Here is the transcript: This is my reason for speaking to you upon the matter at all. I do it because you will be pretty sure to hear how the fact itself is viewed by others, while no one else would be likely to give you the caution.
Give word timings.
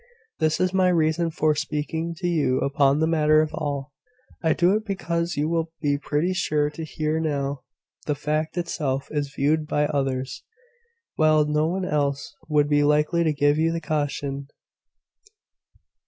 This 0.39 0.59
is 0.59 0.73
my 0.73 0.87
reason 0.89 1.29
for 1.29 1.53
speaking 1.53 2.15
to 2.17 2.27
you 2.27 2.57
upon 2.61 2.97
the 2.97 3.05
matter 3.05 3.43
at 3.43 3.53
all. 3.53 3.91
I 4.41 4.53
do 4.53 4.73
it 4.73 4.83
because 4.83 5.37
you 5.37 5.47
will 5.47 5.71
be 5.79 5.95
pretty 5.99 6.33
sure 6.33 6.71
to 6.71 6.83
hear 6.83 7.21
how 7.21 7.59
the 8.07 8.15
fact 8.15 8.57
itself 8.57 9.09
is 9.11 9.31
viewed 9.31 9.67
by 9.67 9.85
others, 9.85 10.41
while 11.17 11.45
no 11.45 11.67
one 11.67 11.85
else 11.85 12.35
would 12.49 12.67
be 12.67 12.81
likely 12.83 13.23
to 13.23 13.31
give 13.31 13.59
you 13.59 13.71
the 13.71 13.79
caution. 13.79 14.47